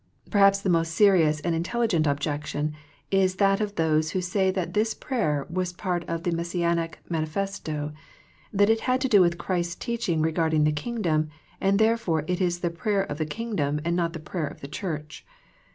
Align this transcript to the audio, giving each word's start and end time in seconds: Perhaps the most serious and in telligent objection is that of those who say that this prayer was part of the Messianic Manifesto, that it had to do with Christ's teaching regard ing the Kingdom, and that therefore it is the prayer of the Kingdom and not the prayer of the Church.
Perhaps 0.31 0.61
the 0.61 0.67
most 0.71 0.93
serious 0.95 1.41
and 1.41 1.53
in 1.53 1.61
telligent 1.61 2.07
objection 2.09 2.73
is 3.11 3.35
that 3.35 3.61
of 3.61 3.75
those 3.75 4.09
who 4.09 4.19
say 4.19 4.49
that 4.49 4.73
this 4.73 4.95
prayer 4.95 5.45
was 5.47 5.73
part 5.73 6.03
of 6.07 6.23
the 6.23 6.31
Messianic 6.31 6.97
Manifesto, 7.07 7.91
that 8.51 8.71
it 8.71 8.79
had 8.89 8.99
to 9.01 9.07
do 9.07 9.21
with 9.21 9.37
Christ's 9.37 9.75
teaching 9.75 10.23
regard 10.23 10.55
ing 10.55 10.63
the 10.63 10.71
Kingdom, 10.71 11.29
and 11.61 11.77
that 11.77 11.83
therefore 11.83 12.23
it 12.25 12.41
is 12.41 12.61
the 12.61 12.71
prayer 12.71 13.03
of 13.03 13.19
the 13.19 13.27
Kingdom 13.27 13.79
and 13.85 13.95
not 13.95 14.13
the 14.13 14.19
prayer 14.19 14.47
of 14.47 14.61
the 14.61 14.67
Church. 14.67 15.23